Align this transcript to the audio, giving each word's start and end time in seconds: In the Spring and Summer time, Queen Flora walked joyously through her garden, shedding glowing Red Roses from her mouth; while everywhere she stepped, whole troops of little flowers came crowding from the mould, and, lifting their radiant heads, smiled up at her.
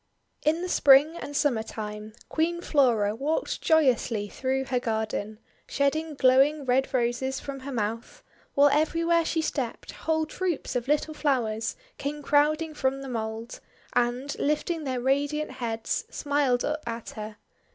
In 0.41 0.63
the 0.63 0.67
Spring 0.67 1.15
and 1.15 1.35
Summer 1.37 1.61
time, 1.61 2.13
Queen 2.27 2.59
Flora 2.59 3.13
walked 3.15 3.61
joyously 3.61 4.27
through 4.29 4.65
her 4.65 4.79
garden, 4.79 5.37
shedding 5.67 6.15
glowing 6.15 6.65
Red 6.65 6.91
Roses 6.91 7.39
from 7.39 7.59
her 7.59 7.71
mouth; 7.71 8.23
while 8.55 8.69
everywhere 8.69 9.23
she 9.23 9.43
stepped, 9.43 9.91
whole 9.91 10.25
troops 10.25 10.75
of 10.75 10.87
little 10.87 11.13
flowers 11.13 11.75
came 11.99 12.23
crowding 12.23 12.73
from 12.73 13.03
the 13.03 13.09
mould, 13.09 13.59
and, 13.93 14.35
lifting 14.39 14.85
their 14.85 14.99
radiant 14.99 15.51
heads, 15.51 16.05
smiled 16.09 16.65
up 16.65 16.81
at 16.87 17.11
her. 17.11 17.37